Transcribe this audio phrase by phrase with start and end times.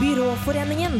[0.00, 0.92] Byråforeningen.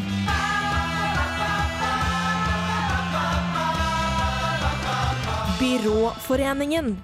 [5.61, 7.03] Byråforeningen.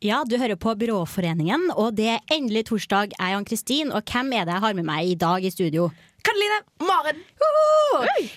[0.00, 3.14] Ja, du hører på Byråforeningen, og det er endelig torsdag.
[3.14, 5.92] Jeg er Ann-Kristin, og hvem er det jeg har med meg i dag i studio?
[6.22, 6.58] Karoline!
[6.82, 7.18] Maren!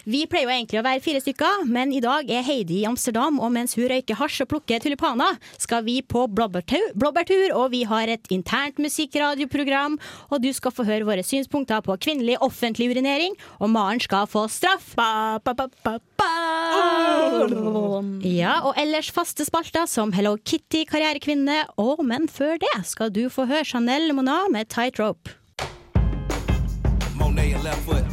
[0.06, 3.38] Vi pleier jo egentlig å være fire stykker, men i dag er Heidi i Amsterdam,
[3.42, 8.12] og mens hun røyker hasj og plukker tulipaner, skal vi på blåbærtur, og vi har
[8.12, 13.72] et internt musikkradioprogram, og du skal få høre våre synspunkter på kvinnelig offentlig urinering, og
[13.74, 14.94] Maren skal få straff.
[14.98, 15.96] Ba, ba, ba.
[18.26, 23.28] Ja, og ellers faste spalter som Hello Kitty, karrierekvinne, og men før det skal du
[23.30, 25.38] få høre Chanel Mona med Tight Rope.
[27.66, 28.06] Left foot.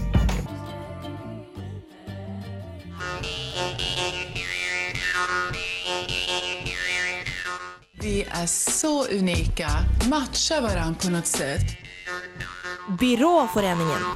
[8.00, 9.68] Vi er så unika,
[10.08, 11.76] Matcher hverandre på noe sett.
[13.00, 14.08] Byråforeningen.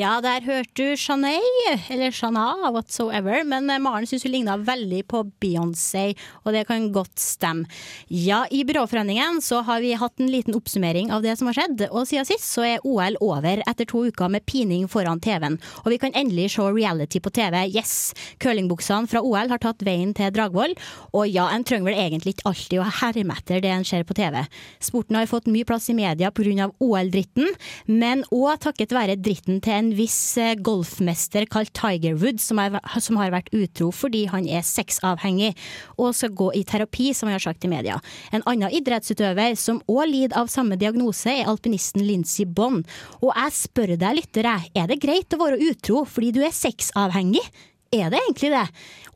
[0.00, 1.44] Ja, der hørte du Chanel,
[1.92, 6.14] eller Shana, whatsoever, men eh, Maren syns hun ligna veldig på Beyoncé,
[6.46, 7.68] og det kan godt stemme.
[8.08, 11.84] Ja, i Byråforeningen så har vi hatt en liten oppsummering av det som har skjedd,
[11.90, 15.92] og siden sist så er OL over etter to uker med pining foran TV-en, og
[15.92, 17.58] vi kan endelig se reality på TV.
[17.68, 18.14] Yes!
[18.40, 20.72] Curlingbuksene fra OL har tatt veien til Dragvoll,
[21.12, 24.16] og ja, en trenger vel egentlig ikke alltid å herme etter det en ser på
[24.16, 24.40] TV.
[24.80, 26.72] Sporten har fått mye plass i media pga.
[26.80, 27.52] OL-dritten,
[27.92, 32.78] men òg takket være dritten til en viss eh, golfmester kalt Tiger Woods, som, er,
[33.02, 35.52] som har vært utro fordi han er sexavhengig
[35.98, 37.98] og skal gå i terapi, som han har sagt i media.
[38.34, 42.86] En annen idrettsutøver som òg lider av samme diagnose, er alpinisten Lincy Bond.
[43.20, 47.44] Og jeg spør deg, lyttere, er det greit å være utro fordi du er sexavhengig?
[47.92, 48.64] Er det egentlig det?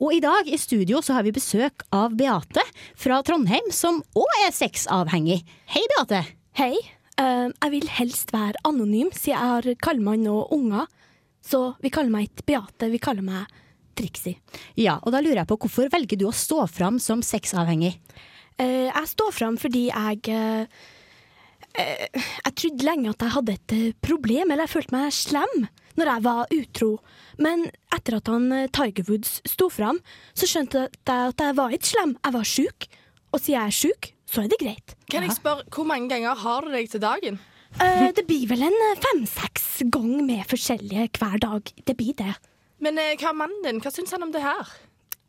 [0.05, 2.65] Og i dag i studio så har vi besøk av Beate
[2.99, 5.41] fra Trondheim, som òg er sexavhengig.
[5.73, 6.27] Hei, Beate.
[6.61, 6.96] Hei.
[7.21, 10.89] Eh, jeg vil helst være anonym, siden jeg har kallmann og unger.
[11.47, 13.47] Så vi kaller meg ikke Beate, vi kaller meg
[13.97, 14.41] Trixie.
[14.77, 17.95] Ja, og da lurer jeg på hvorfor velger du å stå fram som sexavhengig?
[18.61, 20.65] Uh, jeg står fram fordi jeg uh,
[21.77, 25.67] Jeg trodde lenge at jeg hadde et problem, eller jeg følte meg slem
[25.97, 26.91] når jeg var utro.
[27.41, 30.01] Men etter at han Tiger Woods sto fram,
[30.37, 32.89] så skjønte jeg at jeg var ikke slem, jeg var sjuk.
[33.33, 34.97] Og siden jeg er sjuk, så er det greit.
[35.11, 37.39] Kan jeg spørre, Hvor mange ganger har du deg til dagen?
[37.77, 41.73] Uh, det blir vel en eh, fem-seks ganger med forskjellige hver dag.
[41.87, 42.33] Det blir det.
[42.81, 43.81] Men uh, hva er mannen din?
[43.85, 44.71] Hva syns han om det her?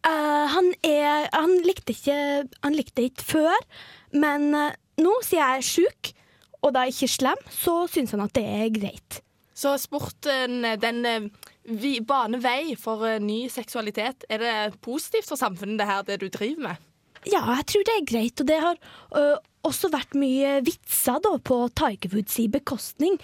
[0.08, 3.66] Uh, han er Han likte ikke Han likte ikke før,
[4.14, 6.12] men nå, siden jeg er sjuk,
[6.64, 9.20] og da ikke slem, så syns han at det er greit.
[9.58, 11.30] Så sporten, den
[11.68, 14.24] vi, baner vei for ny seksualitet.
[14.30, 16.87] Er det positivt for samfunnet, det her, det du driver med?
[17.28, 18.80] Ja, jeg tror det er greit, og det har
[19.20, 19.24] ø,
[19.68, 23.18] også vært mye vitser da, på Tiger Woods i bekostning.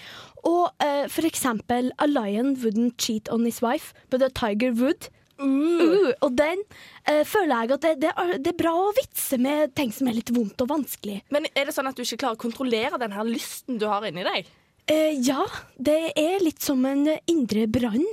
[0.43, 5.09] Og ø, for eksempel A lion wouldn't cheat on his wife, but a tiger would.
[5.43, 6.61] Uh, og den
[7.09, 10.07] ø, føler jeg at det, det, er, det er bra å vitse med ting som
[10.07, 11.23] er litt vondt og vanskelig.
[11.33, 14.05] Men er det sånn at du ikke klarer å kontrollere den her lysten du har
[14.07, 14.51] inni deg?
[14.91, 15.43] Eh, ja,
[15.79, 18.05] det er litt som en indre brann.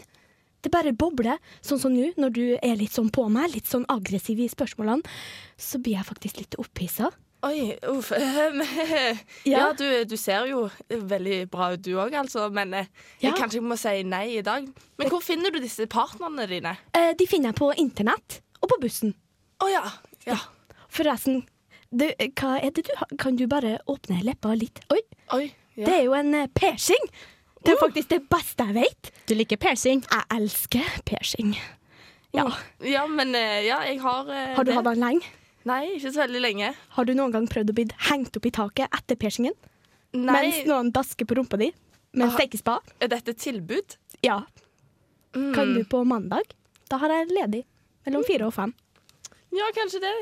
[0.61, 3.87] Det bare bobler, sånn som nå, når du er litt sånn på meg, litt sånn
[3.89, 5.03] aggressiv i spørsmålene,
[5.57, 7.09] så blir jeg faktisk litt opphissa.
[7.49, 8.11] Oi, uff.
[9.49, 12.51] ja, du, du ser jo veldig bra ut du òg, altså.
[12.53, 12.91] Men eh,
[13.23, 13.37] jeg Ja.
[13.39, 14.67] kanskje må si nei i dag.
[15.01, 16.75] Men hvor finner du disse partnerne dine?
[16.93, 19.15] Eh, de finner jeg på internett og på bussen.
[19.65, 19.83] Å ja.
[20.29, 20.37] ja.
[20.93, 21.43] Forresten,
[21.89, 23.09] du, eh, hva er det du har?
[23.17, 24.85] Kan du bare åpne leppa litt?
[24.93, 25.01] Oi,
[25.37, 25.47] Oi.
[25.81, 25.87] Ja.
[25.87, 27.09] det er jo en eh, piercing!
[27.61, 29.11] Det er faktisk det beste jeg vet.
[29.29, 30.01] Du liker piercing?
[30.09, 31.53] Jeg elsker piercing.
[32.33, 32.47] Ja.
[32.87, 35.27] ja, men eh, ja, jeg har eh, Har du hatt den lenge?
[35.69, 36.71] Nei, ikke så veldig lenge.
[36.97, 39.57] Har du noen gang prøvd å bli hengt opp i taket etter piercingen?
[40.17, 41.69] Nei, Mens noen dasker på rumpa di
[42.17, 42.79] med stekespa?
[42.99, 43.97] er dette et tilbud?
[44.27, 44.41] Ja.
[45.37, 45.53] Mm.
[45.55, 46.55] Kan du på mandag?
[46.91, 47.65] Da har jeg ledig.
[48.07, 48.73] Mellom fire og fem.
[49.51, 50.15] Ja, kanskje det.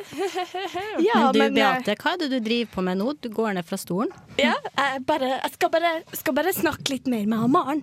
[1.04, 3.12] Ja, men du men, Beate, hva er det du driver på med nå?
[3.20, 4.12] Du går ned fra stolen?
[4.40, 7.82] Ja, jeg, bare, jeg skal, bare, skal bare snakke litt mer med Maren.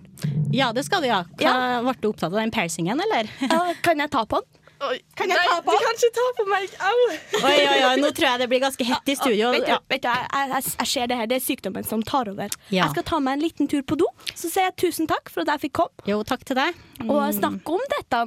[0.56, 1.22] Ja, det skal du, ja.
[1.38, 1.56] Hva,
[1.86, 3.30] Ble du opptatt av den piercingen, eller?
[3.46, 4.65] Ja, kan jeg ta på den?
[4.86, 4.98] Oi.
[5.18, 5.74] Kan jeg Nei, ta på?
[5.74, 6.74] Du kan ikke ta på meg!
[6.86, 6.96] Au!
[7.40, 9.52] Oi, oi, oi, nå tror jeg det blir ganske hett i studio.
[9.56, 9.78] Vet du, Ja.
[9.90, 12.50] vet du jeg, jeg, jeg ser det her, det er sykdommen som tar over.
[12.70, 12.84] Ja.
[12.86, 15.42] Jeg skal ta meg en liten tur på do, så sier jeg tusen takk for
[15.46, 16.78] at jeg fikk komme Jo, takk til deg.
[17.08, 18.22] og snakke om dette.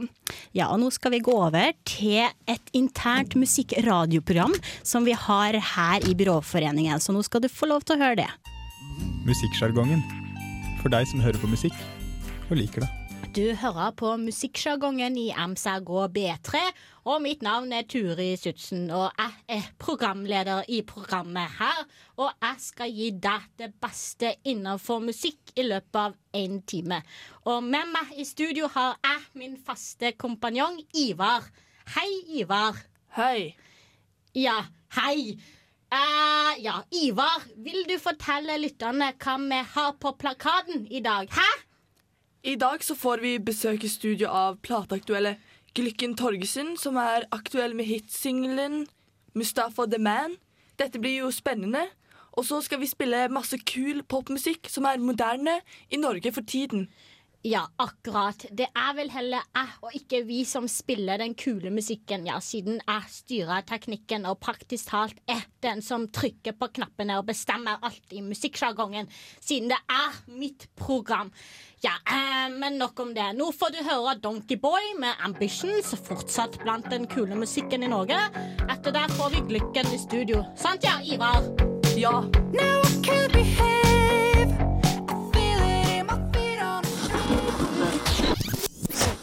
[0.57, 6.09] Ja, og nå skal vi gå over til et internt musikkradioprogram som vi har her
[6.09, 8.31] i Byråforeningen, så nå skal du få lov til å høre det.
[9.29, 10.03] Musikksjargongen.
[10.83, 11.75] For deg som hører på musikk
[12.49, 12.91] og liker det.
[13.37, 16.61] Du hører på musikksjargongen i MSRG B3,
[17.05, 18.87] og mitt navn er Turi Sutsen.
[18.89, 21.83] Og jeg er programleder i programmet her,
[22.17, 27.03] og jeg skal gi deg det beste innenfor musikk i løpet av én time.
[27.45, 31.45] Og med meg i studio har jeg min faste kompanjong Ivar.
[31.99, 32.09] Hei,
[32.41, 32.81] Ivar.
[33.21, 33.53] Hei.
[34.33, 34.63] Ja,
[35.03, 35.37] hei.
[35.93, 41.29] Uh, ja, Ivar, vil du fortelle lytterne hva vi har på plakaten i dag?
[41.29, 41.68] Hæ?
[42.43, 45.35] I dag så får vi besøk i studio av plateaktuelle
[45.75, 48.85] Glykken Torgesen, som er aktuell med hitsingelen
[49.35, 50.37] Mustafa The Man.
[50.79, 51.89] Dette blir jo spennende.
[52.39, 55.57] Og så skal vi spille masse kul popmusikk som er moderne
[55.91, 56.87] i Norge for tiden.
[57.47, 58.47] Ja, akkurat.
[58.51, 62.81] Det er vel heller jeg og ikke vi som spiller den kule musikken, ja, siden
[62.83, 68.11] jeg styrer teknikken og praktisk talt er den som trykker på knappene og bestemmer alt
[68.11, 69.07] i musikksjargongen,
[69.39, 71.31] siden det er mitt program.
[71.85, 73.31] Ja, eh, men nok om det.
[73.39, 78.19] Nå får du høre Donkey Boy med Ambitions, fortsatt blant den kule musikken i Norge.
[78.67, 80.43] Etter det får vi Glykken i studio.
[80.59, 81.47] Sant ja, Ivar?
[81.95, 82.21] Ja.
[82.51, 83.78] Now I can't behave.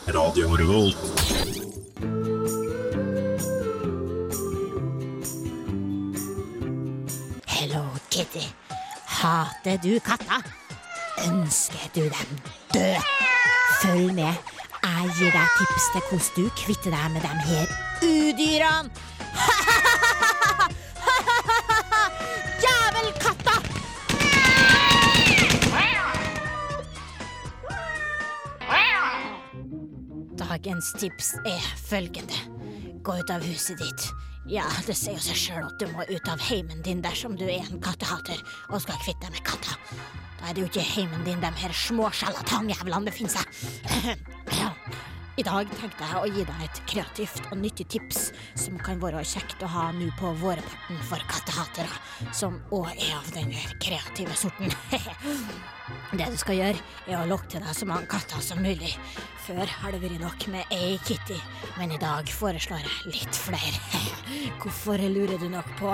[0.08, 0.96] Radio Revolt.
[7.48, 8.46] Hello, Kitty.
[9.08, 10.42] Hater du katter?
[11.28, 12.40] Ønsker du dem
[12.74, 13.02] død?
[13.82, 14.34] Følg med.
[14.84, 17.66] Jeg gir deg tips til hvordan du kvitter deg med dem her
[18.02, 18.90] udyrene.
[30.66, 32.38] Dagens tips er følgende.
[33.06, 34.06] Gå ut av huset ditt.
[34.50, 37.44] Ja, det sier jo seg sjøl at du må ut av heimen din dersom du
[37.46, 38.42] er en kattehater
[38.72, 39.76] og skal kvitte deg med katta.
[40.40, 44.18] Da er det jo ikke heimen din de her små sjarlatanjævlene befinner seg.
[45.38, 49.22] I dag tenkte jeg å gi deg et kreativt og nyttig tips som kan være
[49.22, 52.02] kjekt å ha nå på vårparten for kattehatere,
[52.34, 53.54] som òg er av den
[53.86, 54.74] kreative sorten.
[56.16, 58.96] Det du skal gjøre, er å lokke til deg så mange katter som mulig.
[59.46, 61.38] Før har det vært nok med ei kitty,
[61.78, 64.02] men i dag foreslår jeg litt flere.
[64.64, 65.92] Hvorfor lurer du nok på?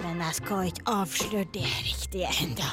[0.00, 2.70] Men jeg skal ikke avsløre det riktige enda.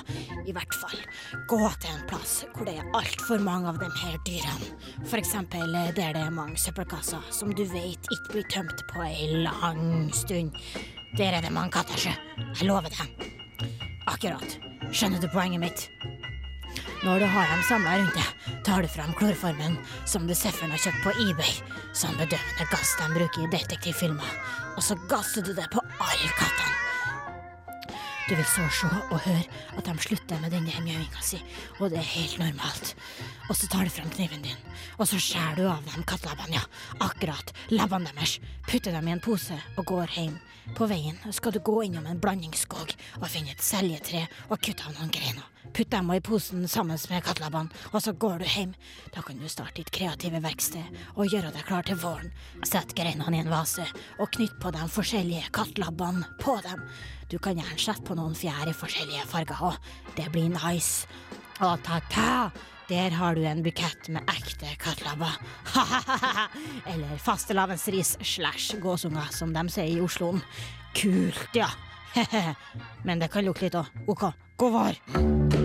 [0.47, 1.03] I hvert fall,
[1.51, 4.71] gå til en plass hvor det er altfor mange av de her dyrene.
[5.03, 9.43] For eksempel der det er mange søppelkasser som du vet ikke blir tømt på ei
[9.43, 10.55] lang stund.
[11.19, 12.15] Der er det mange katter, sjø.
[12.39, 13.31] Jeg lover deg.
[14.07, 14.59] Akkurat.
[14.93, 15.89] Skjønner du poenget mitt?
[17.03, 19.75] Når du har dem samla rundt deg, tar du fram klorformen
[20.07, 21.57] som du Sefferen har kjøpt på eBay,
[21.91, 24.37] som bedøvende gass de bruker i detektivfilmer,
[24.77, 26.73] og så gasser du det på alle kattene.
[28.29, 29.43] Du vil så se og høre
[29.75, 31.41] at de slutter med den der mjauinga si,
[31.81, 32.93] og det er helt normalt.
[33.49, 34.63] Og så tar du fram kniven din,
[34.95, 36.63] og så skjærer du av dem kattelabbene, ja,
[37.03, 40.39] akkurat, labbene deres, putter dem i en pose og går hjem.
[40.77, 44.95] På veien skal du gå innom en blandingsskog og finne et seljetre og kutte av
[44.95, 45.43] noen greiner.
[45.73, 48.73] Putt dem i posen sammen med kattelabbene, og så går du hjem.
[49.15, 52.33] Da kan du starte ditt kreative verksted og gjøre deg klar til våren.
[52.67, 53.85] Sett greinene i en vase
[54.19, 56.83] og knytt på de forskjellige kattelabbene på dem.
[57.31, 59.79] Du kan gjerne sette på noen fjær i forskjellige farger òg.
[60.17, 61.09] Det blir nice.
[61.63, 62.72] Og ta-ta!
[62.89, 65.37] Der har du en bukett med ekte kattlabber.
[66.91, 70.33] Eller fastelavnsris slash gåsunger, som de sier i Oslo.
[70.93, 71.71] Kult, ja.
[73.07, 74.03] Men det kan lukte litt òg.
[74.07, 74.27] OK,
[74.59, 75.62] gå vår.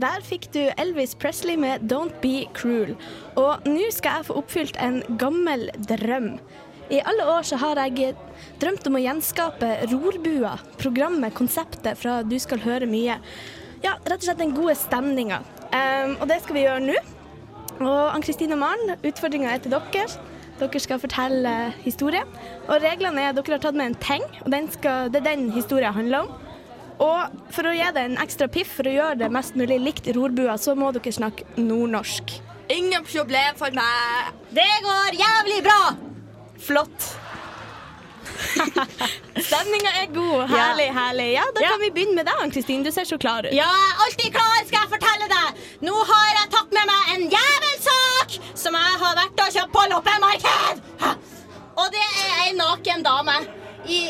[0.00, 2.96] Der fikk du Elvis Presley med 'Don't Be Cruel'.
[3.36, 6.38] Og nå skal jeg få oppfylt en gammel drøm.
[6.90, 8.14] I alle år så har jeg
[8.62, 13.18] drømt om å gjenskape Rorbua, programmet, konseptet fra Du skal høre mye.
[13.84, 15.42] Ja, rett og slett den gode stemninga.
[15.68, 16.96] Um, og det skal vi gjøre nå.
[17.80, 20.06] Og Ann-Kristin og Maren, utfordringa er til dere.
[20.60, 22.24] Dere skal fortelle historie.
[22.68, 25.50] Og reglene er at dere har tatt med en ting, og skal, det er den
[25.52, 26.49] historien handler om.
[27.00, 30.10] Og for å gi det en ekstra piff, for å gjøre det mest mulig likt
[30.16, 32.34] rorbua, så må dere snakke nordnorsk.
[32.70, 34.34] Ingen problem for meg.
[34.54, 35.80] Det går jævlig bra!
[36.60, 37.08] Flott.
[39.40, 40.44] Stemninga er god.
[40.52, 41.28] Herlig, herlig.
[41.34, 41.68] Ja, Da Ja.
[41.70, 42.82] kan vi begynne med deg, Ann-Kristin.
[42.84, 43.52] Du ser så klar ut.
[43.52, 45.60] Ja, jeg er alltid klar, skal jeg fortelle deg.
[45.88, 49.86] Nå har jeg tatt med meg en jævelsak som jeg har vært og kjøpt på
[49.94, 50.82] loppemarked.
[51.80, 53.36] Og det er ei naken dame
[53.88, 54.00] i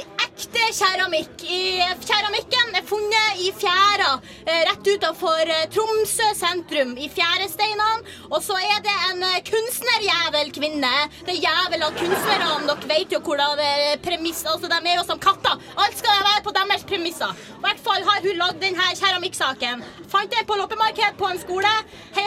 [0.50, 1.42] ekte keramikk.
[1.50, 8.04] I keramikken er funnet i fjæra eh, rett utenfor eh, Tromsø sentrum, i Fjæresteinene.
[8.30, 10.92] Og så er det en eh, kunstnerjævel kvinne.
[11.26, 12.50] Det er jævel av kunstnerne.
[12.66, 15.58] Dere vet jo hvordan det premiss Altså, de er jo som katter.
[15.78, 17.30] Alt skal være på deres premisser.
[17.30, 19.84] I hvert fall har hun lagd denne keramikksaken.
[20.10, 21.74] Fant den på loppemarked på en skole.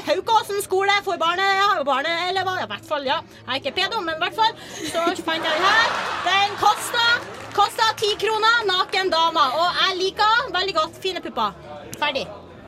[0.08, 1.48] Haukåsen skole for barne...
[1.86, 2.64] barneelever.
[2.64, 3.20] I hvert fall, ja.
[3.44, 4.60] Jeg er ikke pedo, men i hvert fall.
[4.80, 5.96] Så fant jeg den her.
[6.28, 7.08] Den kosta
[7.54, 9.44] Kosta ti kroner, naken dame.
[9.60, 11.52] Og jeg liker veldig godt fine pupper.
[12.00, 12.26] Ferdig.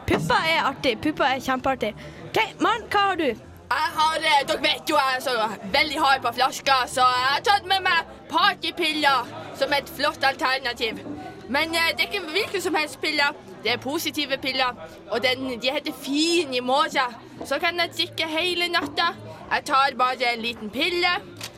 [0.07, 0.97] Pupper er artig.
[1.01, 1.91] Pupper er kjempeartig.
[2.29, 3.25] OK, Maren, hva har du?
[3.25, 5.31] Jeg har, eh, Dere vet jo jeg er så
[5.73, 9.25] veldig hard på flasker, så jeg har tatt med meg partypiller
[9.57, 11.01] som et flott alternativ.
[11.49, 13.33] Men eh, det er ikke hvilke som helst piller.
[13.63, 14.77] Det er positive piller,
[15.11, 17.15] og den, de heter Fin i morgen.
[17.45, 19.13] Så kan jeg drikke hele natta.
[19.51, 21.17] Jeg tar bare en liten pille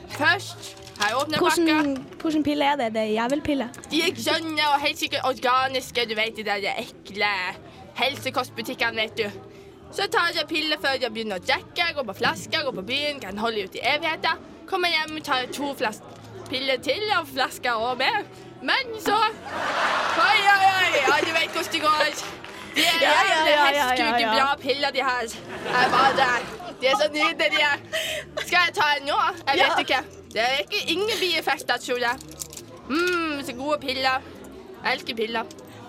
[0.10, 0.77] først.
[1.00, 1.38] Her åpner.
[1.38, 2.88] Hvordan, hvordan pille er det?
[2.94, 3.70] Det er jævelpille.
[3.92, 6.06] De er grønne og helt sikkert organiske.
[6.10, 7.32] Du vet de der ekle
[7.98, 9.30] helsekostbutikkene, vet du.
[9.92, 11.92] Så tar jeg piller før jeg begynner å drikke.
[11.96, 14.42] Går på flasker, går på byen, kan holde ut i evigheter.
[14.68, 16.02] Kommer hjem, tar to flas
[16.50, 18.24] piller til og flasker og mer.
[18.62, 20.92] Men så Oi, oi, oi!
[21.06, 22.22] Ja, du vet hvordan det går.
[22.76, 24.34] De er Ja, ja, jævlig ja, ja, ja, ja.
[24.36, 25.36] bra piller, de her.
[25.74, 27.70] Jeg bare De er så nydelige.
[28.46, 29.20] Skal jeg ta en nå?
[29.48, 29.78] Jeg vet Ja.
[29.86, 30.02] ikke.
[30.34, 32.18] Det er ikke ingen bieffekter, tror jeg.
[32.90, 34.22] mm, så gode piller.
[34.84, 35.44] Jeg elsker piller.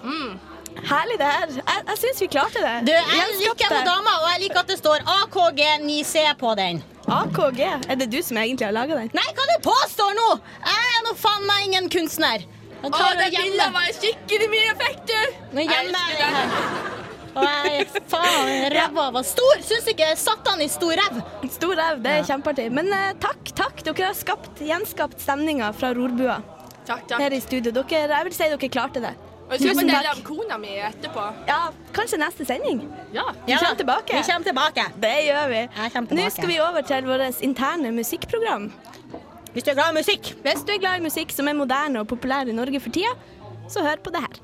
[0.04, 0.38] Mm.
[0.88, 1.46] Herlig, det her.
[1.56, 2.74] Jeg, jeg syns vi klarte det.
[2.86, 6.82] Du, jeg liker den dama, og jeg liker at det står AKG 9C på den.
[7.08, 7.60] AKG.
[7.90, 9.10] Er det du som egentlig har laga den?
[9.16, 10.28] Nei, hva du påstår nå?
[10.68, 12.46] Jeg er nå faen meg ingen kunstner.
[12.78, 15.32] Å, den og var skikkelig mye effekter.
[15.52, 16.36] Nå gjemmer jeg den.
[16.38, 17.07] her.
[17.38, 19.62] Og jeg, faen, ræva var stor.
[19.64, 21.20] Syns ikke Satan han i stor ræv.
[21.54, 22.68] Stor ræv, det er kjempeartig.
[22.74, 23.82] Men eh, takk, takk.
[23.86, 26.40] Dere har skapt, gjenskapt stemninga fra rorbua
[26.88, 27.18] Takk, takk.
[27.20, 27.72] her i studio.
[27.76, 29.14] Dere, jeg vil si dere klarte det.
[29.48, 31.22] Og jeg skal fortelle om kona mi etterpå.
[31.48, 31.60] Ja,
[31.96, 32.82] kanskje neste sending.
[33.14, 33.24] Ja.
[33.46, 34.18] Vi kommer tilbake.
[34.18, 34.84] Vi kommer tilbake.
[35.00, 35.62] Det gjør vi.
[36.18, 38.68] Nå skal vi over til vårt interne musikkprogram.
[39.54, 40.34] Hvis du er glad i musikk.
[40.44, 43.14] Hvis du er glad i musikk som er moderne og populær i Norge for tida,
[43.72, 44.36] så hør på det her.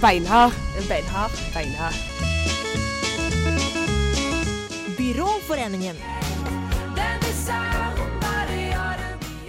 [0.00, 0.52] Beinhard.
[0.88, 1.30] Beinhard.
[1.54, 1.94] Beinhard.
[4.98, 5.96] Byråforeningen.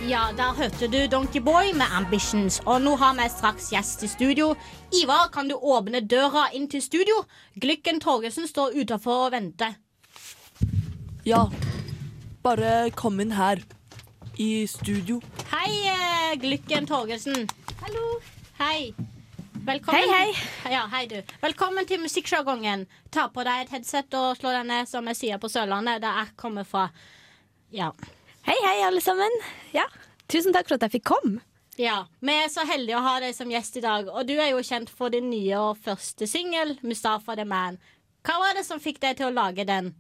[0.09, 2.61] Ja, der hørte du Donkey Boy med Ambitions.
[2.65, 4.55] Og nå har vi straks gjest i studio.
[5.03, 7.23] Ivar, kan du åpne døra inn til studio?
[7.61, 9.73] Glykken Torgersen står utafor og venter.
[11.25, 11.45] ja.
[12.43, 13.57] Bare kom inn her.
[14.37, 15.21] I studio.
[15.49, 17.49] Hei, eh, Glykken Torgersen.
[17.81, 18.19] Hallo.
[18.59, 18.93] Hei.
[19.65, 20.01] Velkommen.
[20.09, 20.73] Hei, hei.
[20.73, 21.15] Ja, hei du.
[21.41, 22.83] Velkommen til musikksjargongen.
[23.09, 26.19] Ta på deg et headset og slå deg ned, som jeg sier på Sørlandet, der
[26.19, 26.83] jeg kommer fra.
[27.73, 27.87] Ja.
[28.45, 29.39] Hei, hei, alle sammen.
[29.73, 29.87] Ja,
[30.29, 31.41] Tusen takk for at jeg fikk komme.
[31.81, 34.07] Ja, Vi er så heldige å ha deg som gjest i dag.
[34.13, 37.81] Og du er jo kjent for din nye og første singel, 'Mustafa the Man'.
[38.25, 39.95] Hva var det som fikk deg til å lage den?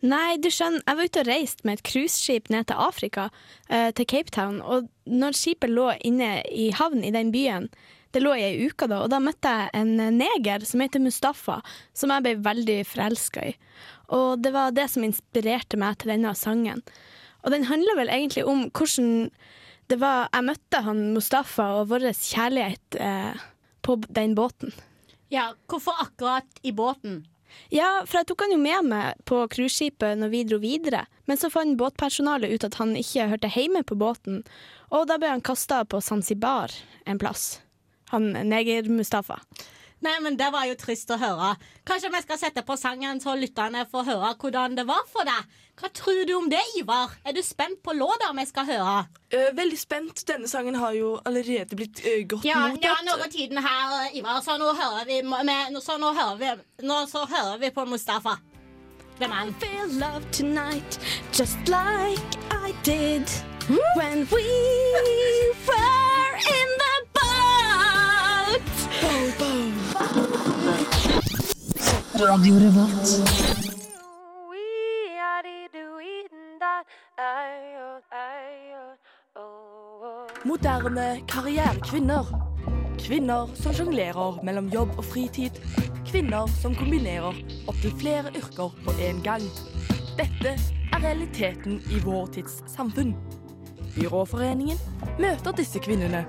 [0.00, 3.30] Nei, du skjønner, jeg var ute og reiste med et cruiseskip ned til Afrika,
[3.72, 4.60] uh, til Cape Town.
[4.60, 7.68] Og når skipet lå inne i havn i den byen,
[8.16, 11.58] det lå i ei uke da, og da møtte jeg en neger som heter Mustafa,
[11.92, 13.52] som jeg ble veldig forelska i.
[14.16, 16.80] Og det var det som inspirerte meg til denne sangen.
[17.44, 19.28] Og den handler vel egentlig om hvordan
[19.86, 23.44] det var Jeg møtte han Mustafa og vår kjærlighet eh,
[23.86, 24.72] på den båten.
[25.30, 27.20] Ja, Hvorfor akkurat i båten?
[27.70, 31.04] Ja, for jeg tok han jo med meg på cruiseskipet når vi dro videre.
[31.30, 34.42] Men så fant båtpersonalet ut at han ikke hørte hjemme på båten,
[34.90, 36.74] og da ble han kasta på Zanzibar
[37.06, 37.60] en plass.
[38.10, 39.40] Han neger-Mustafa.
[40.04, 41.54] Nei, men Det var jo trist å høre.
[41.88, 45.46] Kanskje vi skal sette på sangen så lytterne får høre hvordan det var for deg?
[45.80, 47.10] Hva tror du om det, Ivar?
[47.24, 48.96] Er du spent på låta vi skal høre?
[49.32, 50.22] Uh, veldig spent.
[50.28, 52.84] Denne sangen har jo allerede blitt uh, godt Ja, mottatt.
[52.84, 56.52] ja nå går tiden her, Ivar, så nå hører vi, med, så nå hører vi,
[56.86, 58.36] nå så hører vi på Mustafa.
[59.18, 59.54] The man.
[59.54, 60.98] Feel love tonight,
[61.32, 63.24] just like I did
[63.96, 64.44] when we
[65.66, 67.15] were in the
[69.02, 69.36] boat.
[80.44, 82.24] Moderne karrierekvinner.
[82.98, 85.58] Kvinner som sjonglerer mellom jobb og fritid.
[86.06, 87.36] Kvinner som kombinerer
[87.68, 89.44] opptil flere yrker på én gang.
[90.16, 93.12] Dette er realiteten i vår tids samfunn.
[93.96, 94.78] Byråforeningen
[95.20, 96.24] møter disse kvinnene,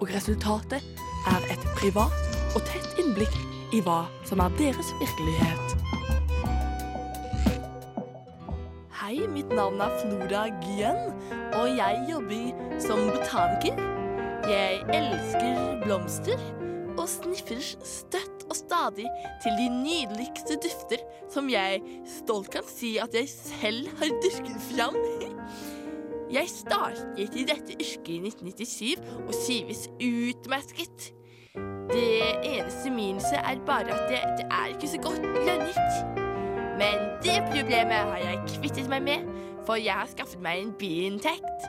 [0.00, 0.84] og resultatet
[1.30, 3.34] er et privat og tett innblikk
[3.74, 5.74] i hva som er deres virkelighet.
[9.00, 11.10] Hei, mitt navn er Flora Gyen,
[11.54, 13.80] og jeg jobber som botaniker.
[14.48, 16.40] Jeg elsker blomster,
[16.94, 19.06] og sniffer støtt og stadig
[19.42, 21.02] til de nydeligste dufter
[21.32, 21.80] som jeg
[22.20, 24.98] stolt kan si at jeg selv har dyrket fram.
[26.34, 31.12] Jeg startet i dette yrket i 1997 og trives utmerket.
[31.92, 35.92] Det eneste minuset er bare at det, det er ikke så godt lønnet.
[36.80, 39.28] Men det problemet har jeg kvittet meg med,
[39.66, 41.68] for jeg har skaffet meg en biinntekt.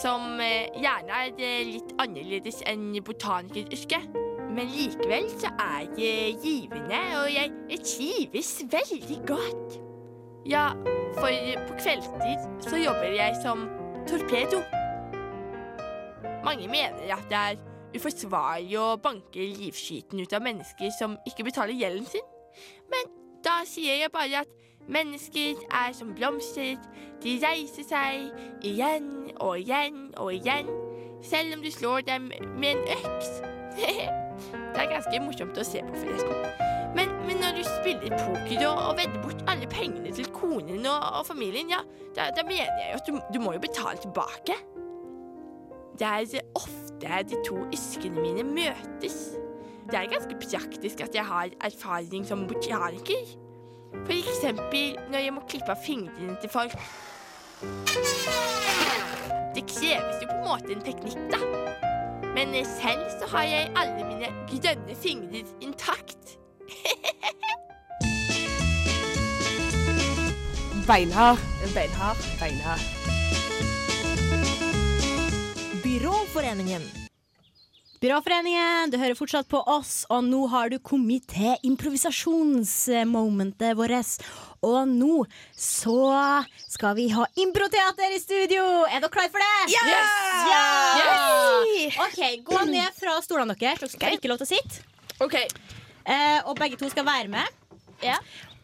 [0.00, 4.16] Som eh, gjerne er eh, litt annerledes enn botanikeryrket.
[4.48, 9.76] Men likevel så er det givende, og jeg, jeg trives veldig godt.
[10.48, 10.70] Ja,
[11.20, 13.68] for på kveldstid så jobber jeg som
[14.08, 14.62] torpedo.
[16.44, 17.60] Mange mener at det er
[17.96, 22.26] uforsvarlig å banke livskiten ut av mennesker som ikke betaler gjelden sin.
[22.90, 23.12] Men
[23.44, 24.56] da sier jeg bare at
[24.88, 26.76] mennesker er som blomster.
[27.22, 30.70] De reiser seg igjen og igjen og igjen,
[31.22, 33.32] selv om du slår dem med en øks.
[34.72, 36.79] det er ganske morsomt å se på, forresten.
[36.96, 41.04] Men, men når du spiller poker og, og vedder bort alle pengene til konen og,
[41.20, 41.82] og familien, ja,
[42.16, 44.56] da, da mener jeg at du, du må jo betale tilbake.
[46.00, 49.18] Det er ofte de to yrkene mine møtes.
[49.90, 53.36] Det er ganske praktisk at jeg har erfaring som botaniker.
[53.92, 56.76] For eksempel når jeg må klippe av fingrene til folk.
[59.54, 61.40] Det kreves jo på en måte en teknikk, da.
[62.34, 66.39] Men selv så har jeg alle mine grønne fingre intakt.
[70.90, 71.38] Beinhard.
[71.74, 72.16] Beinhard.
[72.40, 72.80] Beinhard.
[75.82, 76.82] Byråforeningen.
[78.00, 84.24] Byråforeningen, du hører fortsatt på oss, og nå har du kommet til improvisasjonsmomentet vårt.
[84.64, 88.88] Og nå så skal vi ha improteater i studio!
[88.88, 89.76] Er dere klare for det?
[89.76, 90.08] Yes!
[90.48, 90.64] Ja!
[92.06, 93.84] OK, gå ned fra stolene deres.
[93.84, 94.80] Dere skal ikke lov til å sitte.
[95.20, 95.36] OK.
[96.06, 97.58] Eh, og begge to skal være med.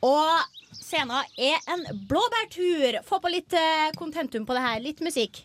[0.07, 3.01] Og scenen er en blåbærtur.
[3.07, 4.81] Få på litt eh, kontentum på det her.
[4.85, 5.43] Litt musikk.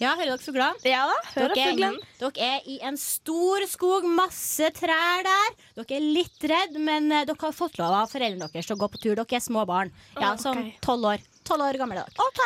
[0.00, 0.80] Ja, hører dere fuglene?
[0.88, 2.06] Ja da, hører Dere, fuglene.
[2.22, 5.50] dere er i en stor skog, masse trær der.
[5.76, 8.80] Dere er litt redd, men eh, dere har fått lov av foreldrene deres til å
[8.80, 9.12] gå på tur.
[9.18, 9.92] Dere er små barn.
[10.16, 10.78] Ja, Å, Sånn ok.
[10.88, 11.26] tolv år.
[11.44, 12.24] Tolv år gamle er dere.
[12.24, 12.40] OK.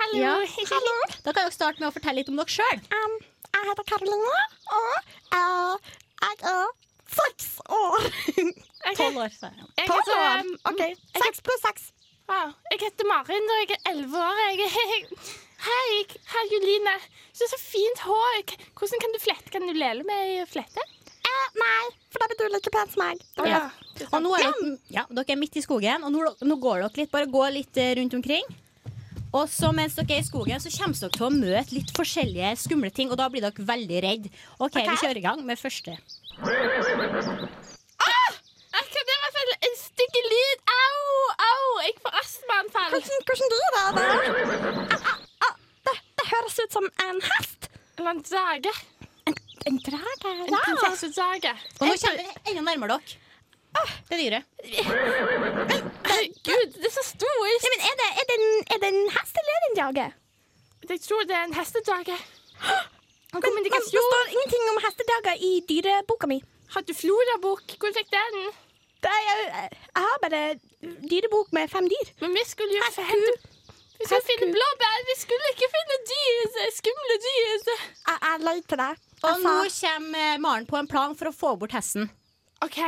[0.00, 0.16] Hallo.
[0.22, 0.32] Ja.
[0.72, 0.94] Hallo.
[1.26, 2.80] Da kan dere starte med å fortelle litt om dere sjøl.
[2.96, 3.18] Um,
[3.52, 4.40] jeg heter Karoline,
[4.80, 5.92] og uh,
[6.24, 6.72] jeg er
[7.10, 8.06] seks år.
[9.00, 9.68] Tolv år, sa jeg.
[9.88, 10.42] Tolv år.
[10.44, 10.82] um, OK.
[11.20, 11.90] Seks pluss seks.
[12.72, 14.42] jeg heter Marin, og jeg er elleve år.
[14.58, 15.06] Jeg,
[15.68, 16.96] hei, herr Juline.
[17.32, 18.56] Så, så fint hår.
[18.78, 19.50] Hvordan kan du flette?
[19.54, 20.84] Kan du lele med flette?
[21.24, 23.22] Eh, nei, for da blir du like pen som meg.
[23.48, 23.62] Ja.
[24.10, 27.02] Og nå er dere, ja, dere er midt i skogen, og nå, nå går dere
[27.02, 27.12] litt.
[27.14, 28.44] Bare gå litt eh, rundt omkring.
[29.34, 32.52] Og så mens dere er i skogen, så kommer dere til å møte litt forskjellige
[32.60, 34.28] skumle ting, og da blir dere veldig redd.
[34.62, 35.96] OK, vi kjører i gang med første.
[38.04, 38.30] Ah,
[38.74, 40.58] hva det var for en- en stygg lyd?
[40.76, 41.00] Au,
[41.50, 41.66] au!
[41.82, 42.90] Jeg får astmaanfall.
[42.94, 44.06] Hvordan, hvordan dyr er det?
[44.94, 45.54] Ah, ah, ah,
[45.88, 45.96] det?
[46.20, 47.68] Det høres ut som en hest.
[47.98, 48.72] Eller en drage.
[49.66, 50.30] En drage?
[50.30, 50.58] En Ja.
[50.64, 51.52] prinsessedrage.
[51.80, 53.20] Og nå kommer vi enda nærmere dere.
[54.08, 54.44] Det dyret.
[55.34, 57.48] Herregud, det er så stort.
[57.64, 59.78] Ja, men er det, er, det en, er det en hest eller er det en
[59.80, 60.06] drage?
[60.90, 62.16] Jeg tror det er en hestedrage.
[63.34, 66.38] Men, Kom, men det står ingenting om hestedrager i dyreboka mi.
[66.74, 67.74] Har du Flora-bok?
[67.80, 68.36] Hvor fikk den?
[69.04, 70.42] Det er, jeg har bare
[71.10, 72.12] dyrebok med fem dyr.
[72.22, 73.34] Men vi skulle jo hente
[73.98, 74.30] Vi skulle Hestku.
[74.30, 75.02] finne blåbær.
[75.10, 76.54] Vi skulle ikke finne dyr.
[76.78, 77.50] Skumle dyr.
[77.74, 79.02] Jeg, jeg løy til deg.
[79.24, 82.10] Og nå kommer Maren på en plan for å få bort hesten.
[82.64, 82.80] OK.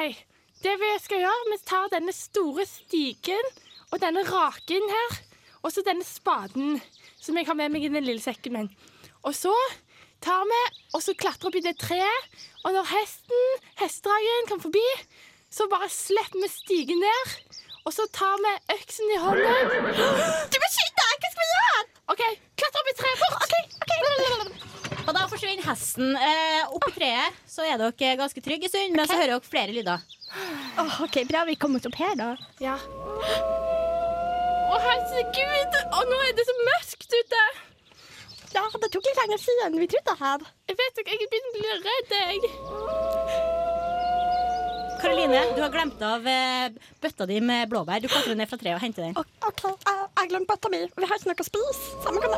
[0.64, 3.50] Det vi skal gjøre, vi tar denne store stigen
[3.92, 5.18] og denne raken her,
[5.62, 6.78] og så denne spaden
[7.20, 8.70] som jeg har med meg i den lille sekken min.
[9.26, 9.52] Og så
[10.24, 10.60] tar vi
[10.94, 14.86] og så klatrer opp i det treet, og når hesten, hestedragen, kommer forbi,
[15.52, 17.36] så bare slipper vi stigen ned,
[17.84, 19.92] og så tar vi øksen i hånden.
[19.92, 21.10] Du må skyte!
[21.16, 21.84] Hva skal vi gjøre?
[22.14, 22.24] OK,
[22.58, 24.75] klatre opp i treet fort!
[25.06, 26.16] Og da forsvinner hesten.
[26.18, 29.46] Eh, opp i treet så er dere ganske trygge en stund, men så hører dere
[29.46, 30.02] flere lyder.
[30.82, 32.32] Åh, ok, Bra vi kom opp her, da.
[32.62, 32.74] Ja.
[34.66, 35.78] Å, herregud!
[35.94, 37.44] Og nå er det så mørkt ute.
[38.56, 40.48] Ja, Det tok litt lenger tid enn vi trodde her.
[40.70, 42.10] Jeg vet ikke, jeg begynner å bli redd.
[42.16, 43.65] Jeg.
[45.00, 48.00] Karoline, du har glemt av eh, bøtta di med blåbær.
[48.00, 49.16] Du klatrer ned fra treet og henter den.
[49.16, 50.80] OK, jeg, jeg glemte bøtta mi.
[50.88, 51.80] Vi har ikke noe å spise.
[52.04, 52.30] Samme kan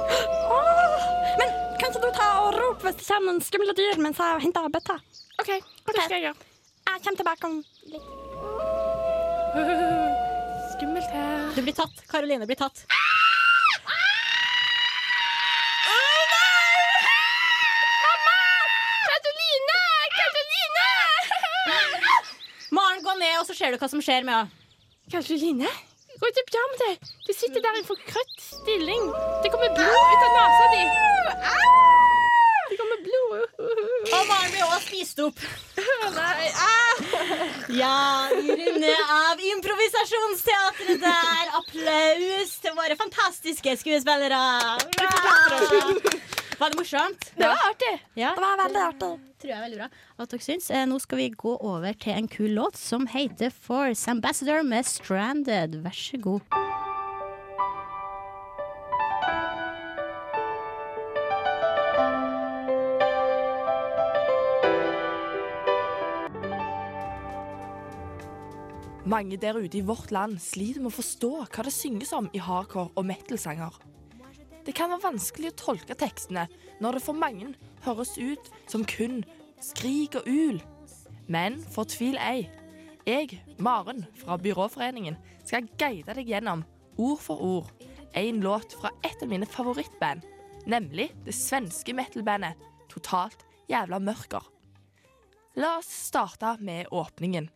[1.38, 4.44] Men kan ikke du ta og rope hvis det kommer noen skumle dyr mens jeg
[4.46, 4.98] henter bøtta?
[5.38, 6.48] OK, det skal jeg gjøre?
[6.88, 7.54] Jeg kommer tilbake om
[7.92, 8.06] litt.
[10.74, 11.50] Skummelt her.
[11.54, 12.02] Du blir tatt.
[12.10, 12.86] Karoline blir tatt.
[19.08, 19.80] Karoline!
[20.18, 20.88] Karoline!
[23.18, 24.50] ned, og så ser du hva som skjer med henne.
[25.12, 25.68] Kanskje Line?
[26.18, 27.10] Gå ut og med deg.
[27.28, 29.04] Du sitter der i en forkrøtt stilling.
[29.44, 30.80] Det kommer blod ut av nesa di.
[32.68, 33.44] Det kommer blod.
[33.62, 35.44] Og Maren blir også spist opp.
[36.16, 36.50] Nei,
[37.78, 37.94] Ja,
[38.34, 41.54] vi runder av improvisasjonsteatret der.
[41.60, 44.42] Applaus til våre fantastiske skuespillere.
[46.58, 47.30] Var det morsomt?
[47.38, 47.94] Det var artig.
[48.18, 49.14] Ja, Det var veldig artig.
[49.38, 50.70] Tror jeg er veldig bra at dere syns.
[50.70, 54.86] Eh, Nå skal vi gå over til en kul låt som heter Force Ambassador med
[54.88, 55.80] Stranded.
[55.84, 56.58] Vær så god.
[69.08, 72.42] Mange der ute i vårt land sliter med å forstå hva det synges om i
[72.44, 73.72] hardcore og metal-sanger.
[74.68, 76.42] Det kan være vanskelig å tolke tekstene
[76.84, 77.54] når det for mange
[77.86, 79.22] høres ut som kun
[79.64, 80.58] skrik og ul.
[81.24, 82.50] Men fortvil ei.
[83.08, 85.16] Jeg, Maren fra Byråforeningen,
[85.48, 86.66] skal guide deg gjennom,
[87.00, 87.72] ord for ord,
[88.12, 90.26] en låt fra et av mine favorittband,
[90.68, 92.60] nemlig det svenske metal-bandet
[92.92, 94.44] Totalt Jævla Mørker.
[95.56, 97.48] La oss starte med åpningen.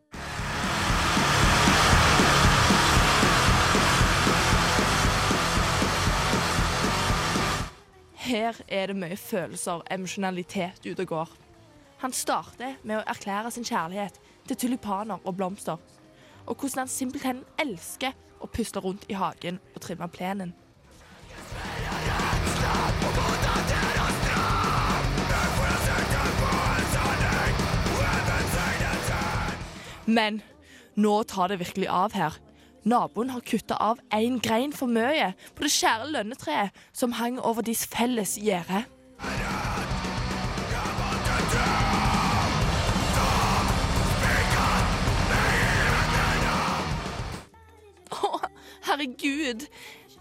[8.23, 11.31] Her er det mye følelser, emosjonalitet ute og går.
[12.05, 15.81] Han starter med å erklære sin kjærlighet til tulipaner og blomster,
[16.47, 20.55] og hvordan han simpelthen elsker å pusle rundt i hagen og trimme plenen.
[30.07, 30.43] Men
[30.95, 32.39] nå tar det virkelig av her.
[32.85, 37.63] Naboen har kutta av én grein for mye på det skjære lønnetreet som hang over
[37.63, 38.83] deres felles gjerde.
[48.11, 48.31] Å,
[48.89, 49.69] herregud.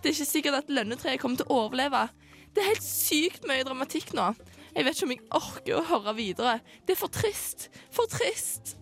[0.02, 2.04] Det er ikke sikkert at lønnetreet kommer til å overleve.
[2.54, 4.34] Det er helt sykt mye dramatikk nå.
[4.76, 6.60] Jeg vet ikke om jeg orker å høre videre.
[6.86, 7.72] Det er for trist.
[7.90, 8.76] For trist.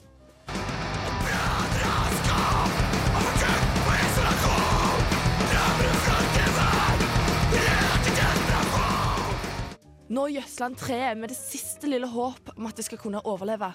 [10.09, 13.69] Nå gjødsler han treet med det siste lille håp om at det skal kunne overleve.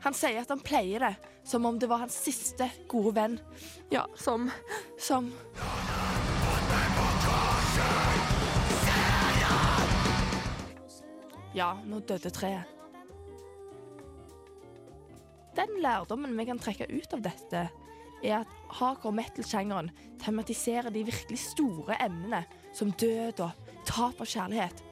[0.00, 1.12] Han sier at han pleier det
[1.44, 3.36] som om det var hans siste gode venn.
[3.92, 4.48] Ja, som
[4.96, 5.28] Som
[11.52, 12.76] Ja, nå døde treet.
[15.58, 17.64] Den lærdommen vi kan trekke ut av dette,
[18.22, 19.90] er at hardcore metal-sjangeren
[20.22, 24.84] tematiserer de virkelig store emnene, som død og tap av kjærlighet.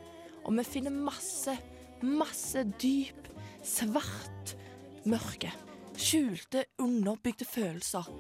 [0.45, 1.59] Og vi finner masse,
[2.03, 3.29] masse dyp,
[3.65, 4.57] svart
[5.05, 5.53] mørke.
[5.99, 8.11] Skjulte, underbygde følelser.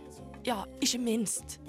[0.47, 1.61] Ja, ikke minst.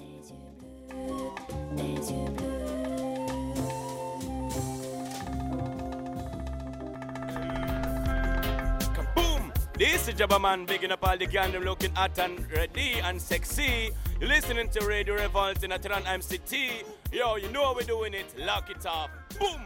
[9.80, 13.20] This is Jabba Man, bigging up all the gang, them looking hot and ready and
[13.20, 13.90] sexy.
[14.20, 16.84] You're listening to Radio Revolt in Atran MCT.
[17.10, 18.26] Yo, you know how we're doing it.
[18.38, 19.08] Lock it up.
[19.38, 19.64] Boom!